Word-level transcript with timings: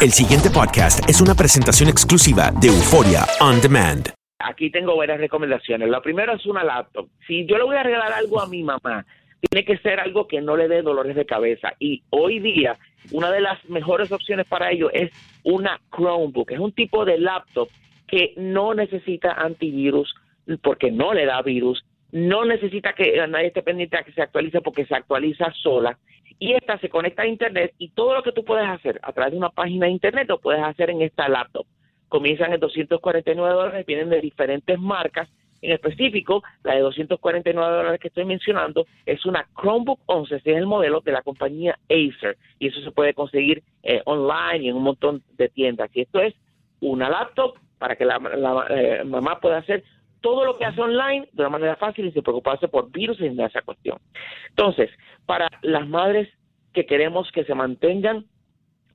El 0.00 0.12
siguiente 0.12 0.48
podcast 0.48 1.06
es 1.10 1.20
una 1.20 1.34
presentación 1.34 1.90
exclusiva 1.90 2.50
de 2.58 2.68
Euforia 2.68 3.26
On 3.40 3.60
Demand. 3.60 4.08
Aquí 4.38 4.70
tengo 4.70 4.96
varias 4.96 5.18
recomendaciones. 5.18 5.90
La 5.90 6.00
primera 6.00 6.32
es 6.32 6.46
una 6.46 6.64
laptop. 6.64 7.08
Si 7.26 7.44
yo 7.44 7.58
le 7.58 7.64
voy 7.64 7.76
a 7.76 7.82
regalar 7.82 8.12
algo 8.14 8.40
a 8.40 8.48
mi 8.48 8.62
mamá, 8.62 9.04
tiene 9.50 9.66
que 9.66 9.76
ser 9.78 10.00
algo 10.00 10.26
que 10.26 10.40
no 10.40 10.56
le 10.56 10.68
dé 10.68 10.80
dolores 10.80 11.16
de 11.16 11.26
cabeza. 11.26 11.74
Y 11.78 12.02
hoy 12.08 12.38
día, 12.38 12.78
una 13.12 13.30
de 13.30 13.42
las 13.42 13.62
mejores 13.68 14.10
opciones 14.10 14.46
para 14.46 14.70
ello 14.70 14.90
es 14.90 15.10
una 15.42 15.78
Chromebook. 15.94 16.50
Es 16.52 16.58
un 16.58 16.72
tipo 16.72 17.04
de 17.04 17.18
laptop 17.18 17.68
que 18.06 18.32
no 18.38 18.72
necesita 18.72 19.32
antivirus 19.32 20.14
porque 20.62 20.90
no 20.90 21.12
le 21.12 21.26
da 21.26 21.42
virus. 21.42 21.84
No 22.10 22.46
necesita 22.46 22.94
que 22.94 23.26
nadie 23.28 23.48
esté 23.48 23.62
pendiente 23.62 23.98
a 23.98 24.02
que 24.02 24.12
se 24.12 24.22
actualice 24.22 24.62
porque 24.62 24.86
se 24.86 24.94
actualiza 24.94 25.52
sola. 25.62 25.98
Y 26.38 26.52
esta 26.52 26.78
se 26.78 26.88
conecta 26.88 27.22
a 27.22 27.26
Internet 27.26 27.74
y 27.78 27.90
todo 27.90 28.14
lo 28.14 28.22
que 28.22 28.32
tú 28.32 28.44
puedes 28.44 28.68
hacer 28.68 29.00
a 29.02 29.12
través 29.12 29.32
de 29.32 29.38
una 29.38 29.50
página 29.50 29.86
de 29.86 29.92
Internet 29.92 30.28
lo 30.28 30.38
puedes 30.38 30.62
hacer 30.62 30.90
en 30.90 31.02
esta 31.02 31.28
laptop 31.28 31.66
comienzan 32.08 32.52
en 32.52 32.60
249 32.60 33.54
dólares, 33.54 33.86
vienen 33.86 34.10
de 34.10 34.20
diferentes 34.20 34.78
marcas. 34.78 35.28
En 35.62 35.72
específico, 35.72 36.42
la 36.62 36.74
de 36.74 36.80
249 36.80 37.76
dólares 37.76 38.00
que 38.00 38.08
estoy 38.08 38.24
mencionando 38.24 38.86
es 39.06 39.24
una 39.24 39.48
Chromebook 39.58 40.00
11, 40.06 40.36
ese 40.36 40.52
es 40.52 40.56
el 40.58 40.66
modelo 40.66 41.00
de 41.00 41.12
la 41.12 41.22
compañía 41.22 41.78
Acer, 41.88 42.36
y 42.58 42.68
eso 42.68 42.80
se 42.82 42.90
puede 42.90 43.14
conseguir 43.14 43.62
eh, 43.82 44.02
online 44.04 44.64
y 44.64 44.68
en 44.68 44.76
un 44.76 44.82
montón 44.82 45.22
de 45.36 45.48
tiendas. 45.48 45.90
Y 45.94 46.02
esto 46.02 46.20
es 46.20 46.34
una 46.80 47.08
laptop 47.08 47.54
para 47.78 47.96
que 47.96 48.04
la, 48.04 48.18
la, 48.18 48.66
eh, 48.70 49.04
mamá 49.04 49.40
pueda 49.40 49.58
hacer 49.58 49.82
todo 50.26 50.44
lo 50.44 50.58
que 50.58 50.64
hace 50.64 50.80
online 50.80 51.28
de 51.32 51.42
una 51.42 51.50
manera 51.50 51.76
fácil 51.76 52.04
y 52.04 52.10
sin 52.10 52.24
preocuparse 52.24 52.66
por 52.66 52.90
virus 52.90 53.20
y 53.20 53.26
esa 53.26 53.62
cuestión. 53.62 53.98
Entonces, 54.48 54.90
para 55.24 55.48
las 55.62 55.86
madres 55.86 56.28
que 56.72 56.84
queremos 56.84 57.30
que 57.30 57.44
se 57.44 57.54
mantengan 57.54 58.24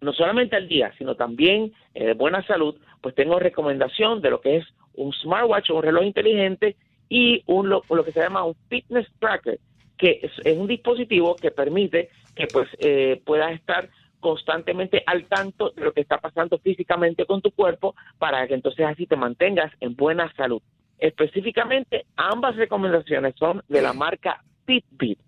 no 0.01 0.11
solamente 0.11 0.57
al 0.57 0.67
día, 0.67 0.91
sino 0.97 1.15
también 1.15 1.71
eh, 1.93 2.07
de 2.07 2.13
buena 2.15 2.45
salud, 2.45 2.75
pues 2.99 3.15
tengo 3.15 3.39
recomendación 3.39 4.21
de 4.21 4.29
lo 4.29 4.41
que 4.41 4.57
es 4.57 4.65
un 4.95 5.13
smartwatch 5.13 5.69
o 5.69 5.77
un 5.77 5.83
reloj 5.83 6.03
inteligente 6.03 6.75
y 7.07 7.43
un, 7.45 7.69
lo, 7.69 7.81
lo 7.89 8.03
que 8.03 8.11
se 8.11 8.19
llama 8.19 8.43
un 8.43 8.55
fitness 8.67 9.07
tracker, 9.19 9.57
que 9.97 10.19
es, 10.23 10.33
es 10.43 10.57
un 10.57 10.67
dispositivo 10.67 11.37
que 11.37 11.51
permite 11.51 12.09
que 12.35 12.47
pues 12.47 12.67
eh, 12.79 13.21
puedas 13.25 13.53
estar 13.53 13.87
constantemente 14.19 15.01
al 15.05 15.27
tanto 15.27 15.69
de 15.69 15.85
lo 15.85 15.93
que 15.93 16.01
está 16.01 16.17
pasando 16.17 16.57
físicamente 16.57 17.25
con 17.25 17.41
tu 17.41 17.51
cuerpo 17.51 17.95
para 18.19 18.45
que 18.49 18.53
entonces 18.53 18.85
así 18.85 19.07
te 19.07 19.15
mantengas 19.15 19.71
en 19.79 19.95
buena 19.95 20.29
salud. 20.35 20.61
Específicamente, 21.01 22.05
ambas 22.15 22.55
recomendaciones 22.55 23.35
son 23.37 23.61
de 23.67 23.81
la 23.81 23.91
marca 23.91 24.41
Fitbit. 24.65 25.19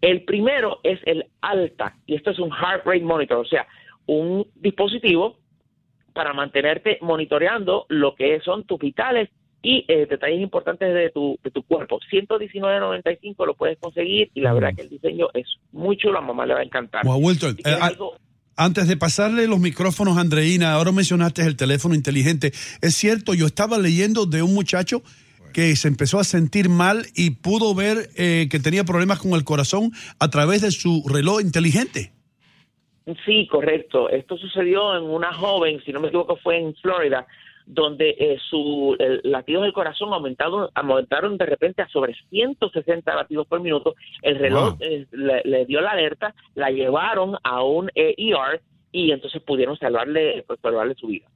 El 0.00 0.24
primero 0.24 0.80
es 0.82 1.00
el 1.06 1.24
Alta, 1.40 1.96
y 2.04 2.14
esto 2.16 2.30
es 2.32 2.38
un 2.38 2.50
heart 2.50 2.84
rate 2.84 3.00
monitor, 3.00 3.38
o 3.38 3.44
sea, 3.46 3.66
un 4.06 4.46
dispositivo 4.56 5.38
para 6.12 6.34
mantenerte 6.34 6.98
monitoreando 7.00 7.86
lo 7.88 8.14
que 8.14 8.38
son 8.40 8.64
tus 8.64 8.78
vitales 8.78 9.30
y 9.62 9.84
eh, 9.88 10.04
detalles 10.06 10.40
importantes 10.40 10.92
de 10.92 11.08
tu, 11.10 11.38
de 11.42 11.50
tu 11.50 11.62
cuerpo. 11.62 11.98
119.95 12.12 13.46
lo 13.46 13.54
puedes 13.54 13.78
conseguir 13.78 14.30
y 14.34 14.40
la 14.42 14.52
verdad 14.52 14.74
que 14.76 14.82
el 14.82 14.90
diseño 14.90 15.28
es 15.32 15.46
muy 15.72 15.96
chulo, 15.96 16.18
a 16.18 16.20
mamá 16.20 16.44
le 16.44 16.54
va 16.54 16.60
a 16.60 16.64
encantar. 16.64 17.04
Wow, 17.06 17.16
Wilton, 17.24 17.56
eh, 17.64 17.76
algo- 17.80 18.16
Antes 18.56 18.86
de 18.86 18.96
pasarle 18.96 19.48
los 19.48 19.58
micrófonos 19.58 20.16
a 20.16 20.20
Andreina, 20.20 20.74
ahora 20.74 20.92
mencionaste 20.92 21.42
el 21.42 21.56
teléfono 21.56 21.94
inteligente. 21.94 22.52
Es 22.80 22.94
cierto, 22.94 23.34
yo 23.34 23.46
estaba 23.46 23.78
leyendo 23.78 24.26
de 24.26 24.42
un 24.42 24.54
muchacho 24.54 25.02
que 25.52 25.74
se 25.74 25.88
empezó 25.88 26.20
a 26.20 26.24
sentir 26.24 26.68
mal 26.68 27.06
y 27.16 27.30
pudo 27.30 27.74
ver 27.74 28.10
eh, 28.16 28.48
que 28.50 28.60
tenía 28.60 28.84
problemas 28.84 29.18
con 29.18 29.32
el 29.32 29.44
corazón 29.44 29.90
a 30.20 30.30
través 30.30 30.62
de 30.62 30.70
su 30.70 31.04
reloj 31.08 31.40
inteligente. 31.40 32.12
Sí, 33.26 33.46
correcto. 33.50 34.08
Esto 34.08 34.36
sucedió 34.36 34.96
en 34.96 35.04
una 35.04 35.32
joven, 35.32 35.80
si 35.84 35.92
no 35.92 36.00
me 36.00 36.08
equivoco, 36.08 36.36
fue 36.36 36.58
en 36.58 36.74
Florida, 36.76 37.26
donde 37.66 38.10
eh, 38.18 38.38
su 38.50 38.96
el, 38.98 39.20
latidos 39.24 39.62
del 39.62 39.72
corazón 39.72 40.12
aumentaron, 40.12 40.68
aumentaron 40.74 41.38
de 41.38 41.46
repente 41.46 41.82
a 41.82 41.88
sobre 41.88 42.14
160 42.30 43.14
latidos 43.14 43.46
por 43.46 43.60
minuto. 43.60 43.94
El 44.22 44.38
reloj 44.38 44.54
Wow. 44.64 44.76
eh, 44.80 45.06
le, 45.12 45.42
le 45.44 45.66
dio 45.66 45.80
la 45.80 45.92
alerta, 45.92 46.34
la 46.54 46.70
llevaron 46.70 47.36
a 47.42 47.62
un 47.62 47.90
eh, 47.94 48.14
ER 48.16 48.60
y 48.92 49.10
entonces 49.10 49.42
pudieron 49.42 49.76
salvarle, 49.78 50.44
pues, 50.46 50.60
salvarle 50.60 50.94
su 50.94 51.08
vida. 51.08 51.26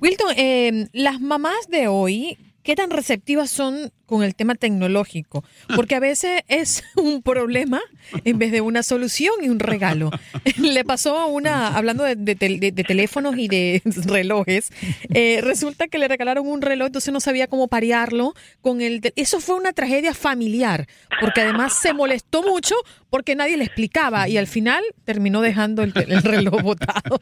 Wilton, 0.00 0.34
eh, 0.36 0.88
las 0.92 1.20
mamás 1.20 1.68
de 1.68 1.88
hoy, 1.88 2.36
¿qué 2.62 2.74
tan 2.74 2.90
receptivas 2.90 3.50
son 3.50 3.90
con 4.12 4.22
el 4.24 4.34
tema 4.34 4.54
tecnológico? 4.54 5.42
Porque 5.74 5.94
a 5.94 6.00
veces 6.00 6.42
es 6.48 6.84
un 6.96 7.22
problema 7.22 7.80
en 8.24 8.38
vez 8.38 8.52
de 8.52 8.60
una 8.60 8.82
solución 8.82 9.34
y 9.42 9.48
un 9.48 9.58
regalo. 9.58 10.10
Le 10.60 10.84
pasó 10.84 11.18
a 11.18 11.26
una, 11.26 11.76
hablando 11.76 12.04
de, 12.04 12.16
de 12.16 12.34
de- 12.34 12.72
de 12.72 12.84
teléfonos 12.84 13.36
y 13.38 13.48
de 13.48 13.80
relojes, 14.06 14.70
eh, 15.14 15.40
resulta 15.42 15.88
que 15.88 15.98
le 15.98 16.08
regalaron 16.08 16.46
un 16.46 16.60
reloj, 16.62 16.86
entonces 16.88 17.12
no 17.12 17.20
sabía 17.20 17.46
cómo 17.46 17.68
parearlo 17.68 18.34
con 18.60 18.80
el... 18.80 19.00
Eso 19.16 19.40
fue 19.40 19.56
una 19.56 19.72
tragedia 19.72 20.12
familiar, 20.14 20.86
porque 21.20 21.40
además 21.40 21.78
se 21.80 21.92
molestó 21.94 22.42
mucho 22.42 22.74
porque 23.10 23.34
nadie 23.36 23.56
le 23.56 23.64
explicaba 23.64 24.28
y 24.28 24.36
al 24.38 24.46
final 24.46 24.82
terminó 25.04 25.40
dejando 25.42 25.82
el, 25.82 25.92
el 26.08 26.22
reloj 26.22 26.62
botado. 26.62 27.18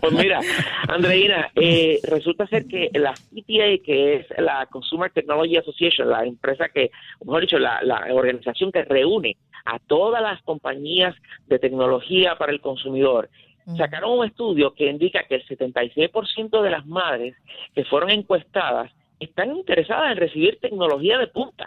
pues 0.00 0.12
mira, 0.12 0.40
Andreina, 0.88 1.50
eh, 1.56 1.98
resulta 2.04 2.46
ser 2.46 2.66
que 2.66 2.90
la 2.94 3.12
CTA, 3.14 3.82
que 3.84 4.16
es 4.16 4.26
la 4.38 4.66
Consumer 4.70 5.10
Technology 5.20 5.56
Association, 5.56 6.08
la 6.10 6.24
empresa 6.24 6.68
que, 6.68 6.90
mejor 7.24 7.40
dicho, 7.42 7.58
la, 7.58 7.80
la 7.82 7.98
organización 8.14 8.70
que 8.72 8.84
reúne 8.84 9.36
a 9.64 9.78
todas 9.78 10.22
las 10.22 10.40
compañías 10.42 11.14
de 11.46 11.58
tecnología 11.58 12.36
para 12.38 12.52
el 12.52 12.60
consumidor, 12.60 13.28
sacaron 13.76 14.18
un 14.18 14.24
estudio 14.24 14.72
que 14.72 14.86
indica 14.88 15.24
que 15.28 15.34
el 15.34 15.44
76% 15.46 16.62
de 16.62 16.70
las 16.70 16.86
madres 16.86 17.34
que 17.74 17.84
fueron 17.84 18.10
encuestadas 18.10 18.90
están 19.20 19.54
interesadas 19.56 20.12
en 20.12 20.16
recibir 20.18 20.58
tecnología 20.60 21.18
de 21.18 21.26
punta. 21.26 21.66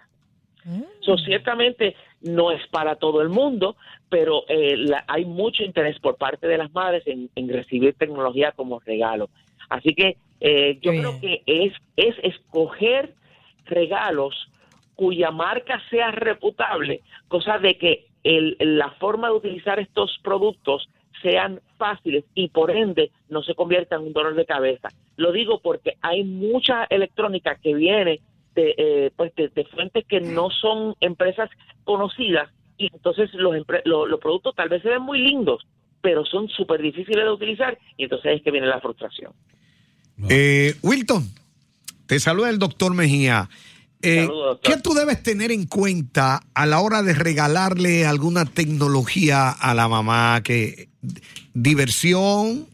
So, 1.05 1.17
ciertamente 1.17 1.95
no 2.21 2.51
es 2.51 2.65
para 2.67 2.95
todo 2.95 3.21
el 3.21 3.29
mundo, 3.29 3.75
pero 4.09 4.43
eh, 4.47 4.77
la- 4.77 5.03
hay 5.07 5.25
mucho 5.25 5.63
interés 5.63 5.99
por 5.99 6.15
parte 6.17 6.47
de 6.47 6.57
las 6.57 6.71
madres 6.73 7.03
en, 7.07 7.29
en 7.35 7.49
recibir 7.49 7.93
tecnología 7.95 8.51
como 8.51 8.79
regalo. 8.79 9.29
Así 9.69 9.93
que 9.95 10.17
eh, 10.39 10.79
yo 10.81 10.91
creo 10.99 11.19
que 11.21 11.41
es, 11.45 11.73
es 11.97 12.15
escoger 12.23 13.13
regalos 13.65 14.35
cuya 14.95 15.31
marca 15.31 15.81
sea 15.89 16.11
reputable, 16.11 17.01
cosa 17.27 17.57
de 17.57 17.77
que 17.77 18.05
el- 18.23 18.55
la 18.59 18.91
forma 18.91 19.27
de 19.29 19.33
utilizar 19.35 19.79
estos 19.79 20.19
productos 20.23 20.87
sean 21.21 21.59
fáciles 21.77 22.23
y 22.35 22.49
por 22.49 22.71
ende 22.71 23.11
no 23.29 23.41
se 23.43 23.55
conviertan 23.55 24.01
en 24.01 24.07
un 24.07 24.13
dolor 24.13 24.35
de 24.35 24.45
cabeza. 24.45 24.89
Lo 25.17 25.31
digo 25.31 25.59
porque 25.59 25.93
hay 26.01 26.23
mucha 26.23 26.85
electrónica 26.89 27.55
que 27.61 27.73
viene 27.73 28.19
de, 28.55 28.75
eh, 28.77 29.11
pues 29.15 29.33
de, 29.35 29.49
fuentes 29.73 30.05
que 30.05 30.19
no 30.19 30.49
son 30.49 30.95
empresas 30.99 31.49
conocidas 31.83 32.49
y 32.77 32.89
entonces 32.93 33.33
los, 33.33 33.53
empre- 33.55 33.81
lo- 33.85 34.05
los 34.05 34.19
productos 34.19 34.55
tal 34.55 34.69
vez 34.69 34.81
se 34.81 34.89
ven 34.89 35.01
muy 35.01 35.19
lindos, 35.19 35.65
pero 36.01 36.25
son 36.25 36.49
súper 36.49 36.81
difíciles 36.81 37.23
de 37.23 37.31
utilizar 37.31 37.77
y 37.97 38.03
entonces 38.03 38.33
es 38.35 38.41
que 38.41 38.51
viene 38.51 38.67
la 38.67 38.81
frustración. 38.81 39.31
Eh, 40.29 40.73
Wilton, 40.83 41.23
te 42.11 42.19
saluda 42.19 42.49
el 42.49 42.59
doctor 42.59 42.93
Mejía. 42.93 43.47
Eh, 44.01 44.25
Saludos, 44.25 44.59
¿Qué 44.61 44.75
tú 44.75 44.93
debes 44.93 45.23
tener 45.23 45.49
en 45.49 45.65
cuenta 45.65 46.41
a 46.53 46.65
la 46.65 46.81
hora 46.81 47.03
de 47.03 47.13
regalarle 47.13 48.05
alguna 48.05 48.43
tecnología 48.43 49.49
a 49.49 49.73
la 49.73 49.87
mamá? 49.87 50.41
Que 50.43 50.89
diversión, 51.53 52.67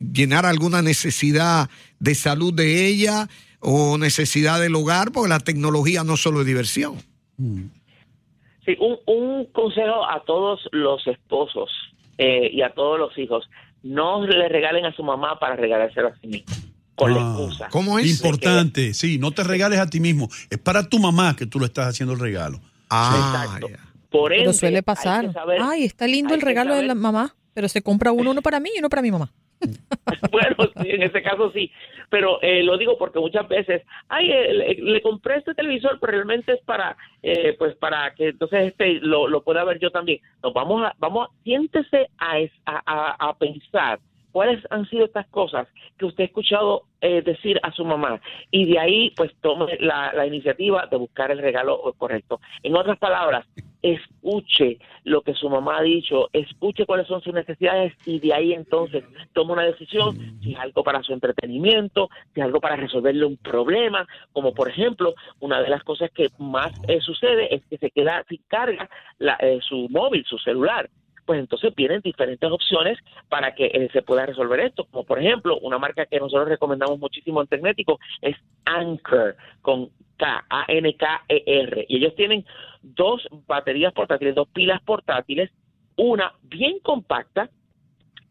llenar 0.00 0.44
alguna 0.44 0.82
necesidad 0.82 1.70
de 2.00 2.16
salud 2.16 2.52
de 2.52 2.88
ella 2.88 3.28
o 3.60 3.96
necesidad 3.96 4.60
del 4.60 4.74
hogar, 4.74 5.12
porque 5.12 5.28
la 5.28 5.38
tecnología 5.38 6.02
no 6.02 6.16
solo 6.16 6.40
es 6.40 6.46
diversión. 6.48 6.96
Sí, 7.36 8.76
un, 8.80 8.98
un 9.06 9.46
consejo 9.52 10.04
a 10.04 10.24
todos 10.26 10.68
los 10.72 11.06
esposos 11.06 11.70
eh, 12.18 12.50
y 12.52 12.62
a 12.62 12.70
todos 12.70 12.98
los 12.98 13.16
hijos. 13.18 13.48
No 13.84 14.26
le 14.26 14.48
regalen 14.48 14.84
a 14.84 14.92
su 14.96 15.04
mamá 15.04 15.38
para 15.38 15.54
regalárselo 15.54 16.08
a 16.08 16.16
sí 16.16 16.26
mismo. 16.26 16.63
Con 16.94 17.12
la 17.14 17.20
excusa. 17.20 17.68
¿Cómo 17.70 17.98
Importante, 17.98 18.94
sí, 18.94 19.18
no 19.18 19.32
te 19.32 19.42
regales 19.44 19.78
a 19.80 19.88
ti 19.90 19.98
mismo. 20.00 20.28
Es 20.50 20.58
para 20.58 20.88
tu 20.88 20.98
mamá 20.98 21.34
que 21.36 21.46
tú 21.46 21.58
le 21.58 21.66
estás 21.66 21.88
haciendo 21.88 22.12
el 22.14 22.20
regalo. 22.20 22.60
Ah, 22.90 23.44
Exacto. 23.46 23.66
Por 24.10 24.30
Pero 24.30 24.42
ende, 24.42 24.52
suele 24.52 24.82
pasar. 24.82 25.32
saber- 25.32 25.60
Ay, 25.60 25.84
está 25.84 26.06
lindo 26.06 26.34
el 26.34 26.40
regalo 26.40 26.76
de 26.76 26.84
la 26.84 26.94
mamá, 26.94 27.34
pero 27.52 27.68
se 27.68 27.82
compra 27.82 28.12
uno, 28.12 28.30
uno 28.30 28.42
para 28.42 28.60
mí 28.60 28.70
y 28.74 28.78
uno 28.78 28.88
para 28.88 29.02
mi 29.02 29.10
mamá. 29.10 29.28
bueno, 30.30 30.56
sí, 30.82 30.90
en 30.90 31.02
ese 31.02 31.22
caso 31.22 31.50
sí, 31.52 31.70
pero 32.10 32.40
eh, 32.42 32.62
lo 32.62 32.76
digo 32.78 32.96
porque 32.98 33.18
muchas 33.18 33.48
veces, 33.48 33.82
ay, 34.08 34.30
eh, 34.30 34.52
le, 34.52 34.74
le 34.92 35.02
compré 35.02 35.38
este 35.38 35.54
televisor, 35.54 35.98
pero 36.00 36.12
realmente 36.12 36.52
es 36.52 36.60
para, 36.64 36.96
eh, 37.22 37.54
pues 37.58 37.74
para 37.76 38.14
que 38.14 38.28
entonces 38.28 38.68
este 38.68 38.94
lo, 39.00 39.26
lo 39.26 39.42
pueda 39.42 39.64
ver 39.64 39.78
yo 39.80 39.90
también. 39.90 40.20
Nos 40.42 40.52
vamos 40.52 40.84
a, 40.84 40.94
vamos, 40.98 41.28
a- 41.28 41.42
siéntese 41.42 42.08
a, 42.18 42.38
es- 42.38 42.52
a, 42.66 42.82
a- 42.86 43.28
a 43.30 43.38
pensar 43.38 43.98
cuáles 44.34 44.60
han 44.70 44.84
sido 44.90 45.04
estas 45.04 45.28
cosas 45.28 45.68
que 45.96 46.06
usted 46.06 46.24
ha 46.24 46.26
escuchado 46.26 46.82
eh, 47.00 47.22
decir 47.22 47.60
a 47.62 47.70
su 47.70 47.84
mamá 47.84 48.20
y 48.50 48.64
de 48.66 48.80
ahí 48.80 49.10
pues 49.16 49.30
tome 49.40 49.78
la, 49.78 50.26
iniciativa 50.26 50.88
de 50.90 50.96
buscar 50.96 51.30
el 51.30 51.38
regalo 51.38 51.94
correcto. 51.96 52.40
En 52.64 52.74
otras 52.76 52.98
palabras, 52.98 53.46
escuche 53.80 54.78
lo 55.04 55.22
que 55.22 55.34
su 55.34 55.48
mamá 55.48 55.78
ha 55.78 55.82
dicho, 55.82 56.30
escuche 56.32 56.84
cuáles 56.84 57.06
son 57.06 57.22
sus 57.22 57.32
necesidades 57.32 57.92
y 58.04 58.18
de 58.18 58.34
ahí 58.34 58.52
entonces 58.54 59.04
toma 59.34 59.52
una 59.52 59.62
decisión 59.62 60.16
si 60.42 60.54
es 60.54 60.58
algo 60.58 60.82
para 60.82 61.00
su 61.04 61.12
entretenimiento, 61.12 62.08
si 62.32 62.40
es 62.40 62.44
algo 62.44 62.60
para 62.60 62.74
resolverle 62.74 63.26
un 63.26 63.36
problema, 63.36 64.04
como 64.32 64.52
por 64.52 64.68
ejemplo, 64.68 65.14
una 65.38 65.62
de 65.62 65.68
las 65.68 65.84
cosas 65.84 66.10
que 66.10 66.30
más 66.38 66.72
eh, 66.88 67.00
sucede 67.00 67.54
es 67.54 67.64
que 67.66 67.78
se 67.78 67.92
queda 67.92 68.24
sin 68.28 68.42
carga 68.48 68.90
la- 69.18 69.38
eh, 69.38 69.60
su 69.62 69.86
móvil, 69.90 70.24
su 70.26 70.38
celular 70.38 70.90
pues 71.24 71.40
entonces 71.40 71.74
vienen 71.74 72.00
diferentes 72.00 72.50
opciones 72.50 72.98
para 73.28 73.54
que 73.54 73.66
eh, 73.66 73.88
se 73.92 74.02
pueda 74.02 74.26
resolver 74.26 74.60
esto. 74.60 74.84
Como 74.90 75.04
por 75.04 75.18
ejemplo, 75.18 75.58
una 75.60 75.78
marca 75.78 76.06
que 76.06 76.18
nosotros 76.18 76.48
recomendamos 76.48 76.98
muchísimo 76.98 77.40
en 77.40 77.48
Tecnético 77.48 77.98
es 78.20 78.36
Anchor, 78.64 79.36
con 79.62 79.90
K, 80.16 80.44
A-N-K-E-R. 80.48 81.86
Y 81.88 81.96
ellos 81.96 82.14
tienen 82.14 82.44
dos 82.82 83.26
baterías 83.46 83.92
portátiles, 83.92 84.34
dos 84.34 84.48
pilas 84.48 84.82
portátiles, 84.82 85.50
una 85.96 86.32
bien 86.42 86.78
compacta, 86.80 87.50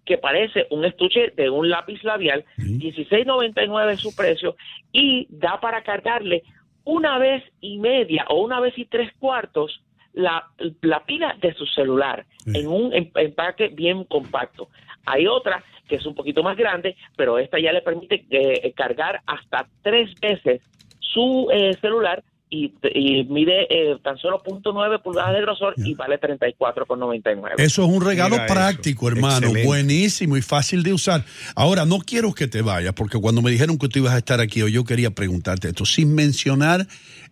que 0.05 0.17
parece 0.17 0.67
un 0.69 0.83
estuche 0.83 1.31
de 1.35 1.49
un 1.49 1.69
lápiz 1.69 2.03
labial, 2.03 2.43
16.99 2.57 3.93
es 3.93 3.99
su 4.01 4.13
precio, 4.13 4.55
y 4.91 5.27
da 5.29 5.61
para 5.61 5.81
cargarle 5.83 6.43
una 6.83 7.17
vez 7.17 7.41
y 7.61 7.79
media 7.79 8.25
o 8.27 8.43
una 8.43 8.59
vez 8.59 8.77
y 8.77 8.85
tres 8.85 9.13
cuartos 9.17 9.81
la, 10.13 10.47
la 10.81 11.05
pila 11.05 11.35
de 11.41 11.53
su 11.53 11.65
celular 11.65 12.25
en 12.45 12.67
un 12.67 12.93
em- 12.93 13.11
empaque 13.15 13.69
bien 13.69 14.03
compacto. 14.05 14.69
Hay 15.05 15.27
otra 15.27 15.63
que 15.87 15.95
es 15.95 16.05
un 16.05 16.15
poquito 16.15 16.43
más 16.43 16.55
grande, 16.57 16.95
pero 17.17 17.37
esta 17.37 17.59
ya 17.59 17.71
le 17.71 17.81
permite 17.81 18.25
eh, 18.29 18.73
cargar 18.75 19.21
hasta 19.25 19.67
tres 19.81 20.09
veces 20.21 20.61
su 20.99 21.49
eh, 21.51 21.75
celular 21.81 22.23
y, 22.49 22.71
y 22.93 23.23
mide 23.25 23.67
eh, 23.69 23.97
tan 24.03 24.17
solo 24.17 24.41
0.9 24.43 25.01
pulgadas 25.01 25.33
de 25.33 25.41
grosor 25.41 25.73
y 25.77 25.95
vale 25.95 26.19
34,99. 26.21 27.53
Eso 27.57 27.83
es 27.83 27.89
un 27.89 28.05
regalo 28.05 28.35
Mira 28.35 28.45
eso. 28.45 28.53
práctico, 28.53 29.07
hermano. 29.07 29.37
Excelente. 29.47 29.65
Buenísimo 29.65 30.37
y 30.37 30.41
fácil 30.41 30.83
de 30.83 30.93
usar. 30.93 31.25
Ahora, 31.55 31.85
no 31.85 31.97
quiero 31.99 32.33
que 32.33 32.47
te 32.47 32.61
vayas, 32.61 32.93
porque 32.93 33.19
cuando 33.19 33.41
me 33.41 33.49
dijeron 33.51 33.77
que 33.77 33.87
tú 33.87 33.99
ibas 33.99 34.13
a 34.13 34.19
estar 34.19 34.39
aquí 34.39 34.61
hoy, 34.61 34.71
yo 34.71 34.83
quería 34.83 35.09
preguntarte 35.11 35.69
esto, 35.69 35.85
sin 35.85 36.13
mencionar 36.13 36.87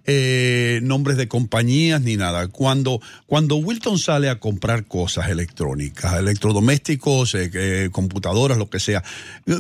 eh, 0.06 0.80
nombres 0.84 1.18
de 1.18 1.28
compañías 1.28 2.02
ni 2.02 2.18
nada. 2.18 2.48
Cuando, 2.48 3.02
cuando 3.28 3.56
Wilton 3.56 3.98
sale 3.98 4.30
a 4.30 4.40
comprar 4.40 4.86
cosas 4.86 5.30
electrónicas, 5.30 6.16
electrodomésticos, 6.16 7.36
eh, 7.36 7.52
eh, 7.54 7.90
computadoras, 7.92 8.58
lo 8.58 8.70
que 8.70 8.80
sea, 8.80 9.04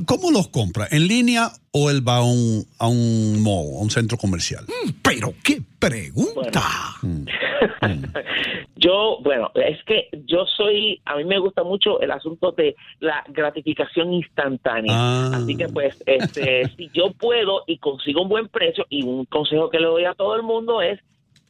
¿cómo 0.05 0.31
los 0.31 0.47
compra? 0.49 0.87
¿En 0.91 1.07
línea 1.07 1.51
o 1.71 1.89
él 1.89 2.07
va 2.07 2.17
a 2.17 2.23
un, 2.23 2.65
a 2.77 2.87
un 2.87 3.41
mall, 3.41 3.77
a 3.77 3.83
un 3.83 3.91
centro 3.91 4.17
comercial? 4.17 4.65
Pero 5.01 5.33
qué 5.43 5.61
pregunta. 5.79 6.63
Yo, 8.81 9.19
bueno, 9.21 9.51
es 9.53 9.83
que 9.83 10.09
yo 10.25 10.47
soy, 10.47 10.99
a 11.05 11.15
mí 11.15 11.23
me 11.23 11.37
gusta 11.37 11.63
mucho 11.63 12.01
el 12.01 12.09
asunto 12.09 12.51
de 12.51 12.75
la 12.99 13.23
gratificación 13.27 14.11
instantánea. 14.11 14.91
Ah. 14.95 15.31
Así 15.35 15.55
que 15.55 15.67
pues, 15.67 16.01
este, 16.07 16.67
si 16.77 16.89
yo 16.91 17.11
puedo 17.11 17.63
y 17.67 17.77
consigo 17.77 18.23
un 18.23 18.29
buen 18.29 18.47
precio, 18.47 18.87
y 18.89 19.03
un 19.03 19.25
consejo 19.25 19.69
que 19.69 19.79
le 19.79 19.85
doy 19.85 20.05
a 20.05 20.15
todo 20.15 20.35
el 20.35 20.41
mundo 20.41 20.81
es 20.81 20.99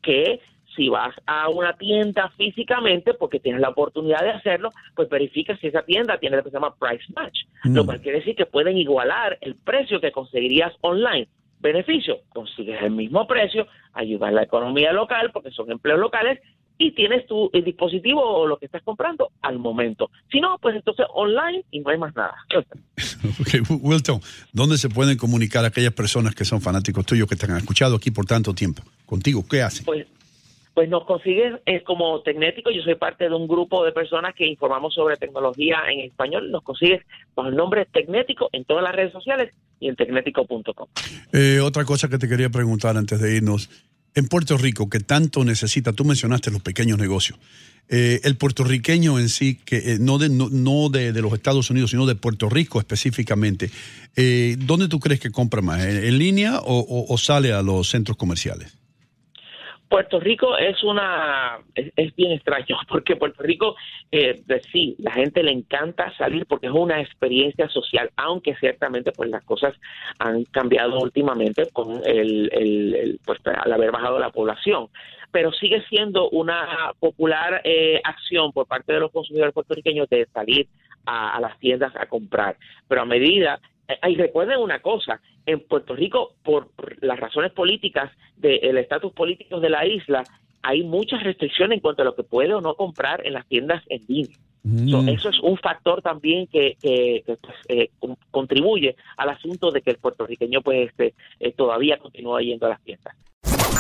que 0.02 0.42
si 0.76 0.90
vas 0.90 1.16
a 1.26 1.48
una 1.50 1.74
tienda 1.78 2.30
físicamente, 2.36 3.14
porque 3.14 3.40
tienes 3.40 3.62
la 3.62 3.70
oportunidad 3.70 4.22
de 4.22 4.32
hacerlo, 4.32 4.70
pues 4.96 5.08
verifica 5.08 5.56
si 5.58 5.68
esa 5.68 5.84
tienda 5.84 6.18
tiene 6.18 6.36
lo 6.36 6.44
que 6.44 6.50
se 6.50 6.56
llama 6.56 6.76
price 6.76 7.06
match, 7.16 7.40
lo 7.64 7.86
cual 7.86 8.02
quiere 8.02 8.20
decir 8.20 8.36
que 8.36 8.46
pueden 8.46 8.78
igualar 8.78 9.38
el 9.42 9.56
precio 9.56 10.02
que 10.02 10.12
conseguirías 10.12 10.74
online. 10.82 11.28
Beneficio, 11.60 12.22
consigues 12.30 12.82
el 12.82 12.92
mismo 12.92 13.28
precio, 13.28 13.68
ayudas 13.94 14.30
a 14.30 14.32
la 14.32 14.44
economía 14.44 14.92
local 14.92 15.30
porque 15.32 15.52
son 15.52 15.72
empleos 15.72 16.00
locales 16.00 16.40
y 16.78 16.92
tienes 16.92 17.26
tu 17.28 17.50
eh, 17.54 17.62
dispositivo 17.62 18.22
o 18.22 18.48
lo 18.48 18.58
que 18.58 18.66
estás 18.66 18.82
comprando 18.84 19.32
al 19.42 19.60
momento. 19.60 20.10
Si 20.32 20.40
no, 20.40 20.58
pues 20.60 20.76
entonces 20.76 21.06
online 21.14 21.64
y 21.72 21.80
no 21.80 21.90
hay 21.90 21.98
más 21.98 22.16
nada. 22.16 22.36
Ok, 23.40 23.82
Wilton, 23.82 24.20
¿dónde 24.52 24.78
se 24.78 24.90
pueden 24.90 25.16
comunicar 25.16 25.64
aquellas 25.64 25.94
personas 25.94 26.34
que 26.34 26.44
son 26.44 26.60
fanáticos 26.60 27.06
tuyos 27.06 27.28
que 27.28 27.36
te 27.36 27.46
han 27.46 27.58
escuchado 27.58 27.96
aquí 27.96 28.10
por 28.10 28.26
tanto 28.26 28.54
tiempo? 28.54 28.82
Contigo, 29.06 29.46
¿qué 29.48 29.62
hacen? 29.62 29.86
Pues, 29.86 30.08
pues 30.74 30.90
nos 30.90 31.06
consigues 31.06 31.62
como 31.86 32.22
Tecnético, 32.22 32.72
yo 32.72 32.82
soy 32.82 32.96
parte 32.96 33.30
de 33.30 33.36
un 33.36 33.48
grupo 33.48 33.86
de 33.86 33.92
personas 33.92 34.34
que 34.34 34.48
informamos 34.48 34.94
sobre 34.94 35.18
tecnología 35.18 35.80
en 35.92 36.00
español, 36.00 36.50
nos 36.50 36.64
consigues 36.64 37.04
bajo 37.36 37.50
el 37.50 37.56
nombre 37.56 37.86
Tecnético 37.86 38.50
en 38.52 38.66
todas 38.66 38.84
las 38.84 38.96
redes 38.96 39.12
sociales 39.12 39.54
y 39.80 39.90
en 39.90 39.96
tecnético.com. 39.96 40.88
Eh, 41.34 41.60
otra 41.60 41.84
cosa 41.84 42.08
que 42.08 42.18
te 42.18 42.30
quería 42.30 42.50
preguntar 42.50 42.96
antes 42.98 43.20
de 43.20 43.36
irnos. 43.36 43.70
En 44.14 44.28
Puerto 44.28 44.58
Rico, 44.58 44.90
que 44.90 45.00
tanto 45.00 45.44
necesita, 45.46 45.94
tú 45.94 46.04
mencionaste 46.04 46.52
los 46.52 46.62
pequeños 46.62 46.98
negocios. 46.98 47.40
Eh, 47.90 48.22
el 48.24 48.38
puertorriqueño 48.38 49.20
en 49.20 49.28
sí, 49.30 49.60
que 49.66 49.94
eh, 49.94 49.98
no, 50.00 50.18
de, 50.18 50.30
no, 50.30 50.90
de, 50.90 51.12
los 51.22 51.34
Estados 51.34 51.70
Unidos, 51.70 51.92
sino 51.92 52.06
de 52.06 52.16
Puerto 52.16 52.50
Rico 52.50 52.80
específicamente, 52.80 53.70
eh, 54.16 54.56
¿dónde 54.60 54.88
tú 54.88 55.00
crees 55.00 55.20
que 55.20 55.30
compra 55.32 55.62
más? 55.62 55.82
¿En, 55.84 56.18
línea 56.18 56.60
o- 56.60 57.06
o 57.08 57.18
sale 57.18 57.52
a 57.52 57.62
los 57.62 57.90
centros 57.90 58.18
comerciales? 58.18 58.72
Puerto 59.92 60.22
Rico 60.22 60.58
es 60.58 60.82
una 60.84 61.60
es, 61.76 61.92
es 61.98 62.16
bien 62.16 62.32
extraño 62.32 62.78
porque 62.88 63.18
Puerto 63.18 63.44
Rico 63.44 63.76
eh, 64.10 64.42
de- 64.46 64.62
sí 64.72 64.96
la 65.00 65.12
gente 65.12 65.44
le 65.44 65.52
encanta 65.52 66.16
salir 66.18 66.46
porque 66.46 66.68
es 66.68 66.74
una 66.74 67.02
experiencia 67.02 67.68
social 67.68 68.10
aunque 68.16 68.56
ciertamente 68.56 69.12
pues 69.12 69.30
las 69.30 69.44
cosas 69.44 69.76
han 70.18 70.46
cambiado 70.46 70.98
últimamente 71.00 71.68
con 71.74 72.02
el, 72.06 72.50
el- 72.54 73.20
pues 73.26 73.40
al 73.46 73.72
haber 73.74 73.92
bajado 73.92 74.18
la 74.18 74.30
población. 74.30 74.88
Pero 75.34 75.52
sigue 75.52 75.82
siendo 75.90 76.30
una 76.30 76.92
popular 77.00 77.62
eh, 77.64 78.00
acción 78.04 78.52
por 78.54 78.68
parte 78.68 78.94
de 78.94 79.00
los 79.02 79.12
consumidores 79.12 79.54
puertorriqueños 79.54 80.08
de 80.10 80.26
salir 80.34 80.68
a, 81.06 81.36
a 81.36 81.40
las 81.42 81.58
tiendas 81.60 81.94
a 81.98 82.06
comprar. 82.06 82.56
Pero 82.88 83.02
a 83.02 83.06
medida 83.06 83.60
y 84.08 84.16
recuerden 84.16 84.60
una 84.60 84.80
cosa, 84.82 85.22
en 85.46 85.60
Puerto 85.62 85.96
Rico, 85.96 86.34
por 86.44 86.70
las 87.02 87.20
razones 87.20 87.52
políticas 87.52 88.12
del 88.38 88.78
estatus 88.78 89.12
político 89.14 89.60
de 89.60 89.70
la 89.70 89.86
isla, 89.86 90.24
hay 90.64 90.84
muchas 90.84 91.24
restricciones 91.24 91.78
en 91.78 91.82
cuanto 91.82 92.02
a 92.04 92.06
lo 92.06 92.16
que 92.16 92.24
puede 92.24 92.54
o 92.54 92.62
no 92.62 92.76
comprar 92.76 93.26
en 93.26 93.34
las 93.34 93.48
tiendas 93.48 93.84
en 93.88 94.02
línea. 94.08 94.38
Mm. 94.64 94.90
So, 94.90 95.00
eso 95.12 95.30
es 95.30 95.40
un 95.40 95.58
factor 95.58 96.04
también 96.04 96.46
que, 96.46 96.78
que- 96.80 97.24
que, 97.26 97.36
pues, 97.38 97.56
eh, 97.68 97.90
con- 97.98 98.16
contribuye 98.30 98.96
al 99.18 99.30
asunto 99.30 99.72
de 99.72 99.82
que 99.82 99.90
el 99.90 99.98
puertorriqueño 99.98 100.62
pues 100.62 100.90
este, 100.90 101.16
eh, 101.40 101.52
todavía 101.54 101.98
continúa 101.98 102.42
yendo 102.42 102.68
a 102.68 102.70
las 102.70 102.82
tiendas. 102.84 103.16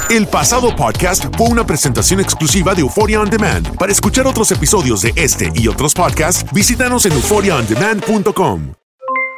El 0.09 0.25
pasado 0.27 0.75
podcast 0.75 1.25
fue 1.37 1.47
una 1.49 1.65
presentación 1.65 2.19
exclusiva 2.19 2.73
de 2.73 2.81
Euphoria 2.81 3.21
On 3.21 3.29
Demand. 3.29 3.77
Para 3.77 3.91
escuchar 3.91 4.25
otros 4.25 4.51
episodios 4.51 5.03
de 5.03 5.13
este 5.15 5.51
y 5.55 5.67
otros 5.67 5.93
podcasts, 5.93 6.51
visítanos 6.51 7.05
en 7.05 7.11
euphoriaondemand.com. 7.13 8.80